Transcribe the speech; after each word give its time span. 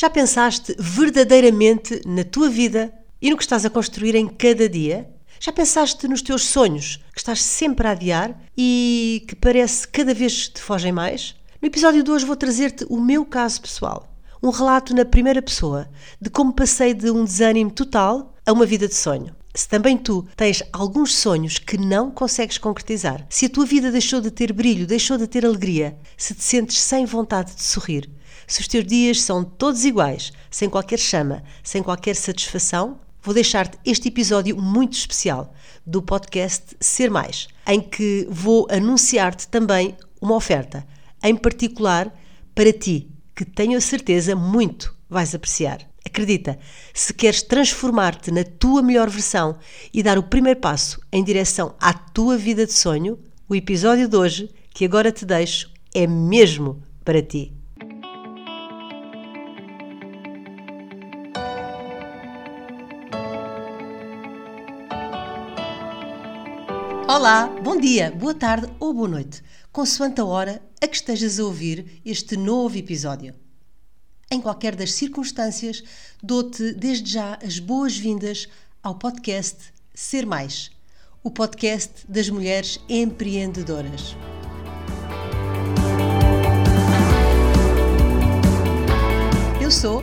Já 0.00 0.08
pensaste 0.08 0.74
verdadeiramente 0.78 2.00
na 2.06 2.24
tua 2.24 2.48
vida 2.48 2.90
e 3.20 3.28
no 3.28 3.36
que 3.36 3.42
estás 3.42 3.66
a 3.66 3.68
construir 3.68 4.14
em 4.14 4.26
cada 4.26 4.66
dia? 4.66 5.06
Já 5.38 5.52
pensaste 5.52 6.08
nos 6.08 6.22
teus 6.22 6.46
sonhos 6.46 7.04
que 7.12 7.18
estás 7.18 7.42
sempre 7.42 7.86
a 7.86 7.90
adiar 7.90 8.34
e 8.56 9.22
que 9.28 9.36
parece 9.36 9.86
cada 9.86 10.14
vez 10.14 10.48
te 10.48 10.62
fogem 10.62 10.90
mais? 10.90 11.36
No 11.60 11.68
episódio 11.68 12.02
de 12.02 12.10
hoje 12.10 12.24
vou 12.24 12.34
trazer-te 12.34 12.86
o 12.88 12.98
meu 12.98 13.26
caso 13.26 13.60
pessoal. 13.60 14.10
Um 14.42 14.48
relato 14.48 14.94
na 14.94 15.04
primeira 15.04 15.42
pessoa 15.42 15.86
de 16.18 16.30
como 16.30 16.54
passei 16.54 16.94
de 16.94 17.10
um 17.10 17.22
desânimo 17.22 17.70
total 17.70 18.34
a 18.46 18.52
uma 18.52 18.64
vida 18.64 18.88
de 18.88 18.94
sonho. 18.94 19.36
Se 19.54 19.68
também 19.68 19.98
tu 19.98 20.26
tens 20.34 20.62
alguns 20.72 21.14
sonhos 21.14 21.58
que 21.58 21.76
não 21.76 22.10
consegues 22.10 22.56
concretizar, 22.56 23.26
se 23.28 23.44
a 23.44 23.50
tua 23.50 23.66
vida 23.66 23.90
deixou 23.90 24.22
de 24.22 24.30
ter 24.30 24.50
brilho, 24.50 24.86
deixou 24.86 25.18
de 25.18 25.26
ter 25.26 25.44
alegria, 25.44 25.98
se 26.16 26.34
te 26.34 26.42
sentes 26.42 26.80
sem 26.80 27.04
vontade 27.04 27.54
de 27.54 27.62
sorrir, 27.62 28.08
se 28.50 28.62
os 28.62 28.66
teus 28.66 28.84
dias 28.84 29.22
são 29.22 29.44
todos 29.44 29.84
iguais, 29.84 30.32
sem 30.50 30.68
qualquer 30.68 30.98
chama, 30.98 31.44
sem 31.62 31.84
qualquer 31.84 32.16
satisfação, 32.16 32.98
vou 33.22 33.32
deixar-te 33.32 33.78
este 33.86 34.08
episódio 34.08 34.60
muito 34.60 34.94
especial 34.94 35.54
do 35.86 36.02
podcast 36.02 36.76
Ser 36.80 37.12
Mais, 37.12 37.46
em 37.64 37.80
que 37.80 38.26
vou 38.28 38.66
anunciar-te 38.68 39.46
também 39.46 39.96
uma 40.20 40.34
oferta, 40.34 40.84
em 41.22 41.36
particular 41.36 42.12
para 42.52 42.72
ti, 42.72 43.08
que 43.36 43.44
tenho 43.44 43.78
a 43.78 43.80
certeza 43.80 44.34
muito 44.34 44.96
vais 45.08 45.32
apreciar. 45.32 45.88
Acredita, 46.04 46.58
se 46.92 47.14
queres 47.14 47.42
transformar-te 47.42 48.32
na 48.32 48.42
tua 48.42 48.82
melhor 48.82 49.08
versão 49.08 49.58
e 49.94 50.02
dar 50.02 50.18
o 50.18 50.24
primeiro 50.24 50.58
passo 50.58 51.00
em 51.12 51.22
direção 51.22 51.76
à 51.78 51.94
tua 51.94 52.36
vida 52.36 52.66
de 52.66 52.72
sonho, 52.72 53.16
o 53.48 53.54
episódio 53.54 54.08
de 54.08 54.16
hoje, 54.16 54.50
que 54.74 54.84
agora 54.84 55.12
te 55.12 55.24
deixo, 55.24 55.70
é 55.94 56.04
mesmo 56.04 56.82
para 57.04 57.22
ti. 57.22 57.59
Olá, 67.20 67.46
bom 67.62 67.76
dia, 67.76 68.10
boa 68.10 68.32
tarde 68.32 68.66
ou 68.80 68.94
boa 68.94 69.06
noite, 69.06 69.42
consoante 69.70 70.22
a 70.22 70.24
hora 70.24 70.62
a 70.80 70.88
que 70.88 70.96
estejas 70.96 71.38
a 71.38 71.44
ouvir 71.44 72.00
este 72.02 72.34
novo 72.34 72.78
episódio. 72.78 73.34
Em 74.30 74.40
qualquer 74.40 74.74
das 74.74 74.94
circunstâncias, 74.94 75.84
dou-te 76.22 76.72
desde 76.72 77.12
já 77.12 77.38
as 77.44 77.58
boas-vindas 77.58 78.48
ao 78.82 78.94
podcast 78.94 79.70
Ser 79.92 80.24
Mais, 80.24 80.70
o 81.22 81.30
podcast 81.30 82.06
das 82.08 82.30
mulheres 82.30 82.80
empreendedoras. 82.88 84.16
Eu 89.60 89.70
sou 89.70 90.02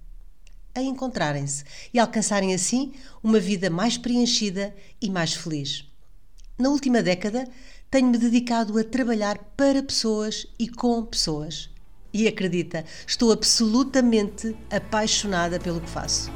a 0.73 0.81
encontrarem-se 0.81 1.63
e 1.93 1.99
alcançarem 1.99 2.53
assim 2.53 2.93
uma 3.23 3.39
vida 3.39 3.69
mais 3.69 3.97
preenchida 3.97 4.75
e 5.01 5.09
mais 5.09 5.33
feliz. 5.33 5.85
Na 6.57 6.69
última 6.69 7.01
década, 7.01 7.47
tenho-me 7.89 8.17
dedicado 8.17 8.77
a 8.77 8.83
trabalhar 8.83 9.37
para 9.57 9.83
pessoas 9.83 10.47
e 10.57 10.67
com 10.67 11.03
pessoas. 11.03 11.69
E 12.13 12.27
acredita, 12.27 12.85
estou 13.07 13.31
absolutamente 13.31 14.55
apaixonada 14.69 15.59
pelo 15.59 15.81
que 15.81 15.89
faço. 15.89 16.31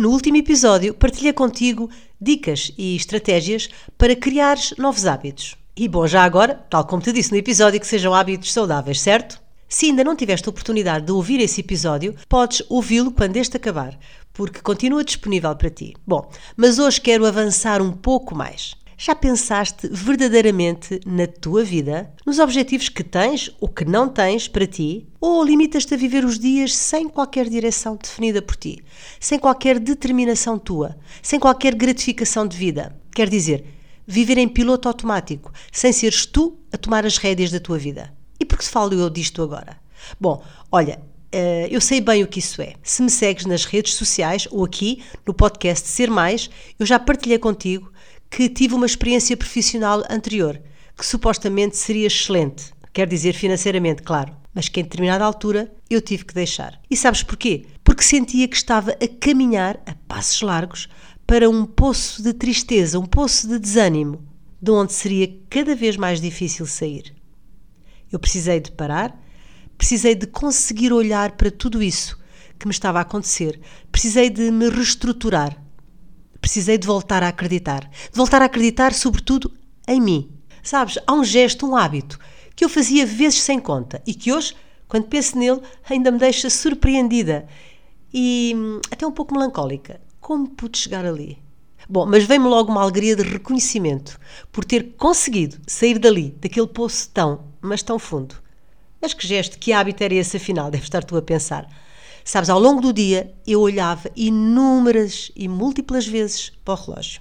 No 0.00 0.08
último 0.10 0.38
episódio, 0.38 0.94
partilhei 0.94 1.32
contigo 1.32 1.90
dicas 2.18 2.72
e 2.78 2.96
estratégias 2.96 3.68
para 3.98 4.16
criares 4.16 4.72
novos 4.78 5.04
hábitos. 5.04 5.59
E 5.76 5.88
bom, 5.88 6.06
já 6.06 6.24
agora, 6.24 6.54
tal 6.68 6.84
como 6.84 7.00
te 7.00 7.12
disse 7.12 7.30
no 7.30 7.38
episódio, 7.38 7.80
que 7.80 7.86
sejam 7.86 8.12
hábitos 8.12 8.52
saudáveis, 8.52 9.00
certo? 9.00 9.40
Se 9.68 9.86
ainda 9.86 10.02
não 10.02 10.16
tiveste 10.16 10.48
a 10.48 10.50
oportunidade 10.50 11.06
de 11.06 11.12
ouvir 11.12 11.40
esse 11.40 11.60
episódio, 11.60 12.16
podes 12.28 12.62
ouvi-lo 12.68 13.12
quando 13.12 13.36
este 13.36 13.56
acabar, 13.56 13.96
porque 14.32 14.60
continua 14.60 15.04
disponível 15.04 15.54
para 15.54 15.70
ti. 15.70 15.94
Bom, 16.04 16.28
mas 16.56 16.80
hoje 16.80 17.00
quero 17.00 17.24
avançar 17.24 17.80
um 17.80 17.92
pouco 17.92 18.34
mais. 18.34 18.74
Já 18.98 19.14
pensaste 19.14 19.88
verdadeiramente 19.88 21.00
na 21.06 21.26
tua 21.26 21.62
vida, 21.64 22.12
nos 22.26 22.38
objetivos 22.38 22.88
que 22.88 23.02
tens 23.02 23.48
ou 23.60 23.68
que 23.68 23.84
não 23.84 24.08
tens 24.08 24.48
para 24.48 24.66
ti? 24.66 25.06
Ou 25.20 25.42
limitas-te 25.42 25.94
a 25.94 25.96
viver 25.96 26.24
os 26.24 26.38
dias 26.38 26.76
sem 26.76 27.08
qualquer 27.08 27.48
direção 27.48 27.96
definida 27.96 28.42
por 28.42 28.56
ti, 28.56 28.84
sem 29.18 29.38
qualquer 29.38 29.78
determinação 29.78 30.58
tua, 30.58 30.98
sem 31.22 31.40
qualquer 31.40 31.74
gratificação 31.76 32.46
de 32.46 32.58
vida? 32.58 32.94
Quer 33.14 33.30
dizer, 33.30 33.79
viver 34.10 34.38
em 34.38 34.48
piloto 34.48 34.88
automático, 34.88 35.52
sem 35.70 35.92
seres 35.92 36.26
tu 36.26 36.58
a 36.72 36.76
tomar 36.76 37.06
as 37.06 37.16
rédeas 37.16 37.52
da 37.52 37.60
tua 37.60 37.78
vida. 37.78 38.12
E 38.40 38.44
por 38.44 38.58
que 38.58 38.64
falo 38.64 38.92
eu 38.92 39.08
disto 39.08 39.40
agora? 39.40 39.76
Bom, 40.18 40.42
olha, 40.72 41.00
eh, 41.30 41.68
eu 41.70 41.80
sei 41.80 42.00
bem 42.00 42.24
o 42.24 42.26
que 42.26 42.40
isso 42.40 42.60
é. 42.60 42.74
Se 42.82 43.02
me 43.02 43.10
segues 43.10 43.46
nas 43.46 43.64
redes 43.64 43.94
sociais 43.94 44.48
ou 44.50 44.64
aqui 44.64 45.02
no 45.24 45.32
podcast 45.32 45.86
Ser 45.86 46.10
Mais, 46.10 46.50
eu 46.76 46.84
já 46.84 46.98
partilhei 46.98 47.38
contigo 47.38 47.92
que 48.28 48.48
tive 48.48 48.74
uma 48.74 48.86
experiência 48.86 49.36
profissional 49.36 50.02
anterior, 50.10 50.60
que 50.96 51.06
supostamente 51.06 51.76
seria 51.76 52.08
excelente, 52.08 52.72
quer 52.92 53.06
dizer 53.06 53.32
financeiramente, 53.32 54.02
claro, 54.02 54.34
mas 54.52 54.68
que 54.68 54.80
em 54.80 54.82
determinada 54.82 55.24
altura 55.24 55.72
eu 55.88 56.00
tive 56.00 56.24
que 56.24 56.34
deixar. 56.34 56.80
E 56.90 56.96
sabes 56.96 57.22
porquê? 57.22 57.66
Porque 57.84 58.02
sentia 58.02 58.48
que 58.48 58.56
estava 58.56 58.90
a 58.90 59.08
caminhar 59.20 59.80
a 59.86 59.94
passos 60.08 60.42
largos 60.42 60.88
para 61.30 61.48
um 61.48 61.64
poço 61.64 62.24
de 62.24 62.32
tristeza, 62.32 62.98
um 62.98 63.06
poço 63.06 63.46
de 63.46 63.56
desânimo, 63.56 64.20
de 64.60 64.72
onde 64.72 64.92
seria 64.92 65.32
cada 65.48 65.76
vez 65.76 65.96
mais 65.96 66.20
difícil 66.20 66.66
sair. 66.66 67.14
Eu 68.10 68.18
precisei 68.18 68.58
de 68.58 68.72
parar, 68.72 69.16
precisei 69.78 70.16
de 70.16 70.26
conseguir 70.26 70.92
olhar 70.92 71.36
para 71.36 71.48
tudo 71.48 71.80
isso 71.80 72.18
que 72.58 72.66
me 72.66 72.72
estava 72.72 72.98
a 72.98 73.02
acontecer, 73.02 73.60
precisei 73.92 74.28
de 74.28 74.50
me 74.50 74.68
reestruturar, 74.68 75.56
precisei 76.40 76.76
de 76.76 76.88
voltar 76.88 77.22
a 77.22 77.28
acreditar, 77.28 77.88
de 77.88 78.16
voltar 78.16 78.42
a 78.42 78.46
acreditar, 78.46 78.92
sobretudo, 78.92 79.52
em 79.86 80.00
mim. 80.00 80.32
Sabes, 80.64 80.98
há 81.06 81.14
um 81.14 81.22
gesto, 81.22 81.64
um 81.64 81.76
hábito 81.76 82.18
que 82.56 82.64
eu 82.64 82.68
fazia 82.68 83.06
vezes 83.06 83.40
sem 83.40 83.60
conta 83.60 84.02
e 84.04 84.14
que 84.14 84.32
hoje, 84.32 84.52
quando 84.88 85.06
penso 85.06 85.38
nele, 85.38 85.60
ainda 85.88 86.10
me 86.10 86.18
deixa 86.18 86.50
surpreendida 86.50 87.46
e 88.12 88.52
hum, 88.56 88.80
até 88.90 89.06
um 89.06 89.12
pouco 89.12 89.32
melancólica. 89.32 90.09
Como 90.30 90.48
pude 90.48 90.78
chegar 90.78 91.04
ali? 91.04 91.42
Bom, 91.88 92.06
mas 92.06 92.22
veio-me 92.22 92.46
logo 92.46 92.70
uma 92.70 92.82
alegria 92.82 93.16
de 93.16 93.24
reconhecimento 93.24 94.16
por 94.52 94.64
ter 94.64 94.94
conseguido 94.96 95.58
sair 95.66 95.98
dali, 95.98 96.30
daquele 96.40 96.68
poço 96.68 97.10
tão, 97.12 97.46
mas 97.60 97.82
tão 97.82 97.98
fundo. 97.98 98.36
Mas 99.02 99.12
que 99.12 99.26
gesto, 99.26 99.58
que 99.58 99.72
hábito 99.72 100.04
era 100.04 100.14
esse 100.14 100.36
afinal? 100.36 100.70
Deves 100.70 100.86
estar 100.86 101.02
tu 101.02 101.16
a 101.16 101.20
pensar. 101.20 101.68
Sabes, 102.24 102.48
ao 102.48 102.60
longo 102.60 102.80
do 102.80 102.92
dia 102.92 103.34
eu 103.44 103.60
olhava 103.60 104.08
inúmeras 104.14 105.32
e 105.34 105.48
múltiplas 105.48 106.06
vezes 106.06 106.52
para 106.64 106.74
o 106.74 106.76
relógio. 106.76 107.20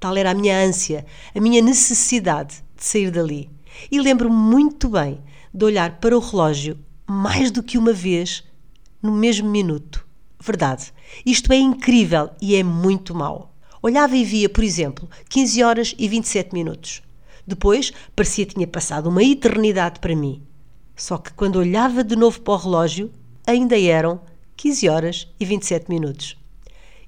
Tal 0.00 0.16
era 0.16 0.30
a 0.30 0.34
minha 0.34 0.58
ânsia, 0.58 1.04
a 1.34 1.40
minha 1.42 1.60
necessidade 1.60 2.64
de 2.74 2.82
sair 2.82 3.10
dali. 3.10 3.50
E 3.90 4.00
lembro-me 4.00 4.34
muito 4.34 4.88
bem 4.88 5.20
de 5.52 5.66
olhar 5.66 6.00
para 6.00 6.16
o 6.16 6.18
relógio 6.18 6.78
mais 7.06 7.50
do 7.50 7.62
que 7.62 7.76
uma 7.76 7.92
vez 7.92 8.42
no 9.02 9.12
mesmo 9.12 9.50
minuto. 9.50 10.07
Verdade. 10.40 10.92
Isto 11.24 11.52
é 11.52 11.56
incrível 11.56 12.30
e 12.40 12.56
é 12.56 12.62
muito 12.62 13.14
mau. 13.14 13.54
Olhava 13.82 14.16
e 14.16 14.24
via, 14.24 14.48
por 14.48 14.64
exemplo, 14.64 15.08
15 15.28 15.62
horas 15.62 15.94
e 15.98 16.08
27 16.08 16.52
minutos. 16.52 17.02
Depois, 17.46 17.92
parecia 18.14 18.44
que 18.44 18.54
tinha 18.54 18.66
passado 18.66 19.08
uma 19.08 19.22
eternidade 19.22 20.00
para 20.00 20.14
mim. 20.14 20.42
Só 20.94 21.16
que 21.16 21.32
quando 21.32 21.56
olhava 21.56 22.02
de 22.02 22.16
novo 22.16 22.40
para 22.40 22.54
o 22.54 22.56
relógio, 22.56 23.10
ainda 23.46 23.80
eram 23.80 24.20
15 24.56 24.88
horas 24.88 25.28
e 25.38 25.44
27 25.44 25.88
minutos. 25.88 26.36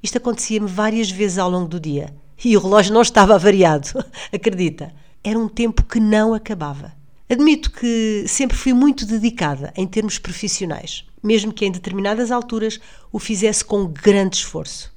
Isto 0.02 0.18
acontecia-me 0.18 0.68
várias 0.68 1.10
vezes 1.10 1.38
ao 1.38 1.50
longo 1.50 1.68
do 1.68 1.80
dia. 1.80 2.14
E 2.42 2.56
o 2.56 2.60
relógio 2.60 2.94
não 2.94 3.02
estava 3.02 3.34
avariado, 3.34 3.88
acredita. 4.32 4.94
Era 5.22 5.38
um 5.38 5.48
tempo 5.48 5.82
que 5.84 6.00
não 6.00 6.32
acabava. 6.32 6.92
Admito 7.28 7.70
que 7.70 8.24
sempre 8.26 8.56
fui 8.56 8.72
muito 8.72 9.04
dedicada 9.04 9.72
em 9.76 9.86
termos 9.86 10.18
profissionais, 10.18 11.04
mesmo 11.22 11.52
que 11.52 11.64
em 11.64 11.70
determinadas 11.70 12.30
alturas 12.30 12.80
o 13.12 13.18
fizesse 13.18 13.64
com 13.64 13.86
grande 13.86 14.36
esforço. 14.36 14.92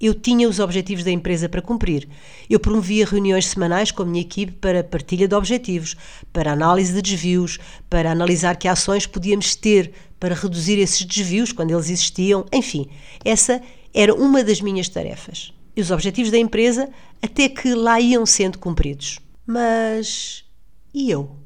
Eu 0.00 0.12
tinha 0.12 0.48
os 0.48 0.58
objetivos 0.58 1.04
da 1.04 1.10
empresa 1.10 1.48
para 1.48 1.62
cumprir. 1.62 2.08
Eu 2.50 2.60
promovia 2.60 3.06
reuniões 3.06 3.46
semanais 3.46 3.90
com 3.90 4.02
a 4.02 4.06
minha 4.06 4.20
equipe 4.20 4.52
para 4.52 4.84
partilha 4.84 5.26
de 5.26 5.34
objetivos, 5.34 5.96
para 6.32 6.52
análise 6.52 6.92
de 6.92 7.00
desvios, 7.00 7.58
para 7.88 8.10
analisar 8.10 8.56
que 8.56 8.68
ações 8.68 9.06
podíamos 9.06 9.54
ter 9.54 9.92
para 10.18 10.34
reduzir 10.34 10.78
esses 10.78 11.04
desvios 11.04 11.52
quando 11.52 11.70
eles 11.70 11.86
existiam. 11.86 12.44
Enfim, 12.52 12.88
essa 13.24 13.62
era 13.94 14.14
uma 14.14 14.42
das 14.42 14.60
minhas 14.60 14.88
tarefas. 14.88 15.52
E 15.76 15.80
os 15.80 15.90
objetivos 15.90 16.30
da 16.30 16.38
empresa 16.38 16.88
até 17.22 17.48
que 17.48 17.72
lá 17.72 18.00
iam 18.00 18.26
sendo 18.26 18.58
cumpridos. 18.58 19.18
Mas. 19.46 20.44
e 20.92 21.10
eu? 21.10 21.36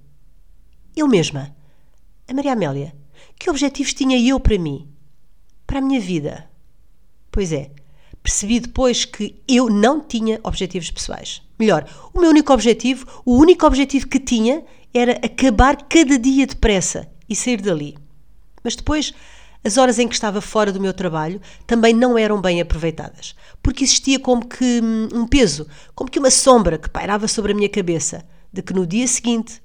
Eu 0.97 1.06
mesma? 1.06 1.55
A 2.26 2.35
Maria 2.35 2.53
Amélia? 2.53 2.94
Que 3.38 3.49
objetivos 3.50 3.94
tinha 3.94 4.19
eu 4.19 4.40
para 4.40 4.58
mim? 4.58 4.88
Para 5.67 5.79
a 5.79 5.82
minha 5.82 6.00
vida? 6.00 6.50
Pois 7.31 7.52
é, 7.52 7.70
percebi 8.23 8.58
depois 8.58 9.05
que 9.05 9.40
eu 9.46 9.70
não 9.70 10.00
tinha 10.00 10.40
objetivos 10.43 10.90
pessoais. 10.90 11.40
Melhor, 11.58 11.88
o 12.12 12.20
meu 12.20 12.31
único 12.31 12.52
objetivo, 12.52 13.06
o 13.25 13.37
único 13.37 13.64
objetivo 13.64 14.08
que 14.08 14.19
tinha 14.19 14.64
era 14.93 15.12
acabar 15.25 15.76
cada 15.88 16.19
dia 16.19 16.46
depressa 16.46 17.08
e 17.29 17.37
sair 17.37 17.61
dali. 17.61 17.96
Mas 18.64 18.75
depois, 18.75 19.14
as 19.64 19.76
horas 19.76 19.99
em 19.99 20.08
que 20.08 20.14
estava 20.14 20.41
fora 20.41 20.73
do 20.73 20.81
meu 20.81 20.93
trabalho 20.93 21.41
também 21.67 21.94
não 21.94 22.19
eram 22.19 22.41
bem 22.41 22.61
aproveitadas, 22.61 23.37
porque 23.62 23.84
existia 23.84 24.19
como 24.19 24.46
que 24.46 24.81
hum, 24.82 25.08
um 25.12 25.26
peso, 25.26 25.67
como 25.94 26.11
que 26.11 26.19
uma 26.19 26.31
sombra 26.31 26.76
que 26.76 26.91
pairava 26.91 27.29
sobre 27.29 27.52
a 27.52 27.55
minha 27.55 27.69
cabeça, 27.69 28.26
de 28.52 28.62
que 28.62 28.73
no 28.73 28.87
dia 28.87 29.06
seguinte 29.06 29.61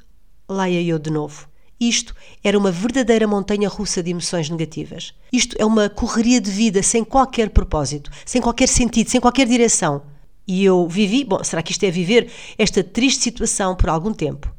lá 0.48 0.70
ia 0.70 0.82
eu 0.82 1.00
de 1.00 1.10
novo. 1.10 1.48
Isto 1.80 2.16
era 2.44 2.58
uma 2.58 2.72
verdadeira 2.72 3.28
montanha 3.28 3.68
russa 3.68 4.02
de 4.02 4.12
emoções 4.12 4.50
negativas. 4.50 5.14
Isto 5.32 5.56
é 5.60 5.66
uma 5.66 5.90
correria 5.90 6.40
de 6.40 6.50
vida 6.50 6.82
sem 6.82 7.04
qualquer 7.04 7.50
propósito, 7.50 8.12
sem 8.26 8.42
qualquer 8.42 8.68
sentido, 8.68 9.10
sem 9.10 9.20
qualquer 9.20 9.48
direção. 9.48 10.04
E 10.48 10.64
eu 10.64 10.88
vivi, 10.88 11.24
bom, 11.24 11.44
será 11.44 11.62
que 11.62 11.72
isto 11.72 11.84
é 11.84 11.92
viver 11.92 12.30
esta 12.58 12.84
triste 12.84 13.24
situação 13.24 13.76
por 13.76 13.90
algum 13.90 14.14
tempo? 14.14 14.54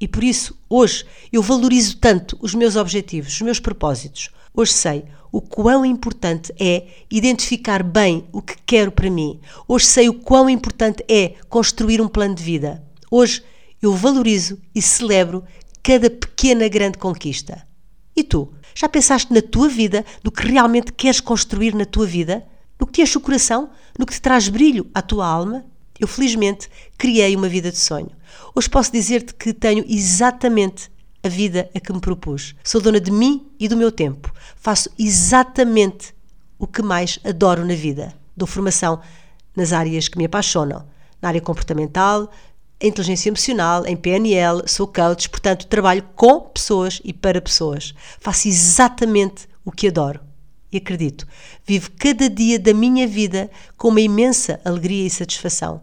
E 0.00 0.06
por 0.06 0.22
isso, 0.22 0.56
hoje, 0.68 1.04
eu 1.32 1.42
valorizo 1.42 1.96
tanto 1.96 2.38
os 2.40 2.54
meus 2.54 2.76
objetivos, 2.76 3.34
os 3.34 3.42
meus 3.42 3.58
propósitos. 3.58 4.30
Hoje 4.54 4.72
sei 4.72 5.04
o 5.30 5.40
quão 5.40 5.84
importante 5.84 6.52
é 6.58 6.86
identificar 7.10 7.82
bem 7.82 8.24
o 8.32 8.40
que 8.40 8.56
quero 8.64 8.90
para 8.90 9.10
mim. 9.10 9.40
Hoje 9.66 9.86
sei 9.86 10.08
o 10.08 10.14
quão 10.14 10.48
importante 10.48 11.04
é 11.08 11.34
construir 11.48 12.00
um 12.00 12.08
plano 12.08 12.34
de 12.34 12.42
vida. 12.42 12.82
Hoje 13.10 13.42
eu 13.80 13.94
valorizo 13.94 14.58
e 14.74 14.82
celebro 14.82 15.44
cada 15.88 16.10
pequena 16.10 16.68
grande 16.68 16.98
conquista. 16.98 17.66
E 18.14 18.22
tu? 18.22 18.52
Já 18.74 18.90
pensaste 18.90 19.32
na 19.32 19.40
tua 19.40 19.70
vida, 19.70 20.04
no 20.22 20.30
que 20.30 20.46
realmente 20.46 20.92
queres 20.92 21.18
construir 21.18 21.74
na 21.74 21.86
tua 21.86 22.04
vida? 22.04 22.46
No 22.78 22.86
que 22.86 22.92
te 22.92 23.00
enche 23.00 23.16
o 23.16 23.22
coração? 23.22 23.70
No 23.98 24.04
que 24.04 24.12
te 24.12 24.20
traz 24.20 24.50
brilho 24.50 24.90
à 24.92 25.00
tua 25.00 25.26
alma? 25.26 25.64
Eu, 25.98 26.06
felizmente, 26.06 26.68
criei 26.98 27.34
uma 27.34 27.48
vida 27.48 27.70
de 27.70 27.78
sonho. 27.78 28.10
Hoje 28.54 28.68
posso 28.68 28.92
dizer-te 28.92 29.32
que 29.32 29.54
tenho 29.54 29.82
exatamente 29.88 30.90
a 31.22 31.28
vida 31.30 31.70
a 31.74 31.80
que 31.80 31.90
me 31.90 32.00
propus. 32.02 32.54
Sou 32.62 32.82
dona 32.82 33.00
de 33.00 33.10
mim 33.10 33.50
e 33.58 33.66
do 33.66 33.74
meu 33.74 33.90
tempo. 33.90 34.30
Faço 34.56 34.90
exatamente 34.98 36.14
o 36.58 36.66
que 36.66 36.82
mais 36.82 37.18
adoro 37.24 37.64
na 37.64 37.74
vida. 37.74 38.12
Dou 38.36 38.46
formação 38.46 39.00
nas 39.56 39.72
áreas 39.72 40.06
que 40.06 40.18
me 40.18 40.26
apaixonam. 40.26 40.84
Na 41.22 41.28
área 41.28 41.40
comportamental, 41.40 42.30
em 42.80 42.88
inteligência 42.88 43.28
emocional, 43.28 43.84
em 43.86 43.96
PNL, 43.96 44.62
sou 44.66 44.86
coach, 44.86 45.28
portanto 45.28 45.66
trabalho 45.66 46.04
com 46.14 46.40
pessoas 46.40 47.00
e 47.04 47.12
para 47.12 47.40
pessoas. 47.40 47.92
Faço 48.20 48.46
exatamente 48.48 49.48
o 49.64 49.72
que 49.72 49.88
adoro. 49.88 50.20
E 50.70 50.76
acredito, 50.76 51.26
vivo 51.66 51.90
cada 51.98 52.28
dia 52.28 52.58
da 52.58 52.74
minha 52.74 53.06
vida 53.06 53.50
com 53.76 53.88
uma 53.88 54.00
imensa 54.00 54.60
alegria 54.64 55.06
e 55.06 55.10
satisfação. 55.10 55.80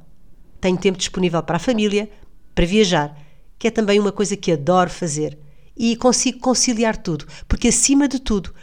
Tenho 0.62 0.78
tempo 0.78 0.98
disponível 0.98 1.42
para 1.44 1.58
a 1.58 1.60
família, 1.60 2.10
para 2.54 2.66
viajar, 2.66 3.18
que 3.58 3.68
é 3.68 3.72
também 3.72 4.00
uma 4.00 4.12
coisa 4.12 4.38
que 4.38 4.52
adoro 4.52 4.90
fazer. 4.90 5.38
E 5.76 5.96
consigo 5.96 6.40
conciliar 6.40 6.96
tudo, 6.96 7.28
porque 7.48 7.68
acima 7.68 8.08
de 8.08 8.20
tudo 8.20 8.54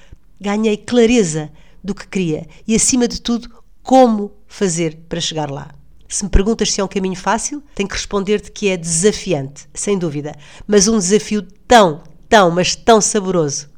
ganhei 0.41 0.77
clareza 0.77 1.53
do 1.85 1.95
que 1.95 2.09
queria 2.09 2.47
e 2.67 2.75
acima 2.75 3.07
de 3.07 3.21
tudo 3.21 3.63
como 3.83 4.33
fazer 4.47 4.97
para 5.09 5.21
chegar 5.21 5.51
lá. 5.51 5.82
Se 6.13 6.25
me 6.25 6.29
perguntas 6.29 6.71
se 6.71 6.79
é 6.79 6.85
um 6.85 6.89
caminho 6.89 7.17
fácil, 7.17 7.63
tenho 7.75 7.89
que 7.89 7.95
responder-te 7.95 8.53
que 8.53 8.69
é 8.69 8.77
desafiante, 8.77 9.67
sem 9.73 9.99
dúvida, 9.99 10.37
mas 10.67 10.87
um 10.87 10.99
desafio 10.99 11.41
tão, 11.67 12.03
tão, 12.29 12.51
mas 12.51 12.77
tão 12.77 13.01
saboroso. 13.01 13.71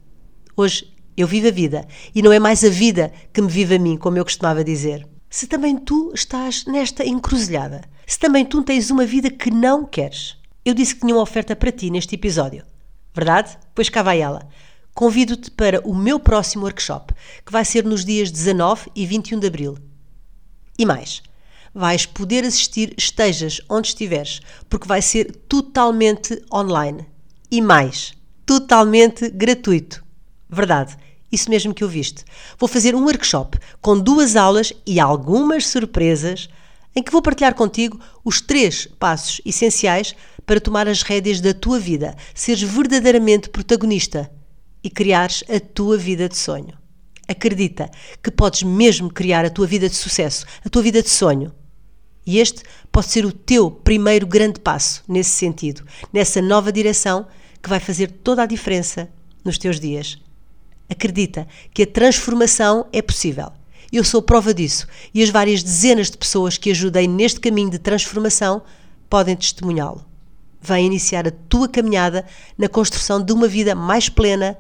Hoje 0.57 0.93
eu 1.17 1.29
vivo 1.29 1.47
a 1.47 1.53
vida 1.53 1.87
e 2.13 2.21
não 2.21 2.33
é 2.33 2.41
mais 2.41 2.65
a 2.65 2.69
vida 2.69 3.13
que 3.33 3.41
me 3.41 3.47
vive 3.47 3.77
a 3.77 3.79
mim, 3.79 3.97
como 3.97 4.19
eu 4.19 4.25
costumava 4.25 4.65
dizer. 4.65 5.07
Se 5.31 5.47
também 5.47 5.77
tu 5.77 6.11
estás 6.13 6.65
nesta 6.65 7.07
encruzilhada, 7.07 7.83
se 8.05 8.19
também 8.19 8.45
tu 8.45 8.65
tens 8.65 8.91
uma 8.91 9.07
vida 9.07 9.31
que 9.31 9.53
não 9.53 9.85
queres, 9.85 10.37
eu 10.65 10.75
disse 10.75 10.97
que 10.97 11.03
tinha 11.03 11.15
uma 11.15 11.23
oferta 11.23 11.55
para 11.55 11.71
ti 11.71 11.89
neste 11.89 12.17
episódio. 12.17 12.65
Verdade? 13.15 13.57
Pois 13.73 13.89
cá 13.89 14.03
vai 14.03 14.21
ela. 14.21 14.49
Convido-te 14.93 15.53
para 15.53 15.81
o 15.89 15.95
meu 15.95 16.19
próximo 16.19 16.65
workshop, 16.65 17.15
que 17.47 17.53
vai 17.53 17.65
ser 17.65 17.85
nos 17.85 18.05
dias 18.05 18.29
19 18.33 18.91
e 18.93 19.07
21 19.07 19.39
de 19.39 19.47
abril. 19.47 19.79
E 20.77 20.85
mais, 20.85 21.23
vais 21.75 22.07
poder 22.07 22.45
assistir 22.45 22.95
estejas 22.97 23.61
onde 23.69 23.89
estiveres, 23.89 24.41
porque 24.69 24.87
vai 24.87 25.03
ser 25.03 25.33
totalmente 25.49 26.41
online. 26.53 27.07
E 27.51 27.61
mais, 27.61 28.15
totalmente 28.47 29.29
gratuito. 29.29 30.05
Verdade, 30.49 30.97
isso 31.33 31.51
mesmo 31.51 31.75
que 31.75 31.83
ouviste. 31.83 32.25
Vou 32.59 32.69
fazer 32.69 32.95
um 32.95 33.05
workshop 33.05 33.59
com 33.81 33.99
duas 33.99 34.37
aulas 34.37 34.73
e 34.87 35.01
algumas 35.01 35.67
surpresas 35.67 36.49
em 36.95 37.03
que 37.03 37.11
vou 37.11 37.21
partilhar 37.21 37.55
contigo 37.55 37.99
os 38.25 38.41
três 38.41 38.87
passos 38.87 39.41
essenciais 39.45 40.15
para 40.47 40.61
tomar 40.61 40.87
as 40.87 41.03
rédeas 41.03 41.41
da 41.41 41.53
tua 41.53 41.81
vida, 41.81 42.15
seres 42.35 42.63
verdadeiramente 42.63 43.49
protagonista 43.49 44.31
e 44.83 44.89
criares 44.89 45.43
a 45.49 45.59
tua 45.59 45.97
vida 45.97 46.29
de 46.29 46.37
sonho. 46.37 46.79
Acredita 47.27 47.91
que 48.23 48.31
podes 48.31 48.63
mesmo 48.63 49.11
criar 49.11 49.45
a 49.45 49.51
tua 49.51 49.67
vida 49.67 49.89
de 49.89 49.95
sucesso, 49.95 50.47
a 50.65 50.69
tua 50.69 50.83
vida 50.83 51.03
de 51.03 51.09
sonho. 51.09 51.53
E 52.27 52.39
este 52.39 52.63
pode 52.91 53.09
ser 53.09 53.25
o 53.25 53.33
teu 53.33 53.71
primeiro 53.71 54.27
grande 54.27 54.59
passo 54.59 55.03
nesse 55.07 55.31
sentido, 55.31 55.85
nessa 56.13 56.41
nova 56.41 56.73
direção 56.73 57.27
que 57.63 57.69
vai 57.69 57.81
fazer 57.81 58.11
toda 58.11 58.43
a 58.43 58.47
diferença 58.47 59.11
nos 59.45 59.59
teus 59.59 59.79
dias. 59.79 60.19
Acredita 60.89 61.47
que 61.73 61.83
a 61.83 61.87
transformação 61.87 62.87
é 62.93 63.03
possível. 63.03 63.53
Eu 63.93 64.03
sou 64.05 64.23
prova 64.23 64.53
disso 64.53 64.87
e 65.13 65.23
as 65.23 65.29
várias 65.29 65.63
dezenas 65.63 66.11
de 66.11 66.19
pessoas 66.19 66.57
que 66.57 66.71
ajudei 66.71 67.07
neste 67.07 67.41
caminho 67.41 67.71
de 67.71 67.79
transformação 67.79 68.63
podem 69.09 69.37
testemunhá-lo. 69.37 70.05
Vem 70.61 70.87
iniciar 70.87 71.29
a 71.29 71.33
tua 71.49 71.69
caminhada 71.69 72.25
na 72.57 72.69
construção 72.69 73.23
de 73.23 73.33
uma 73.33 73.47
vida 73.47 73.75
mais 73.75 74.09
plena 74.09 74.59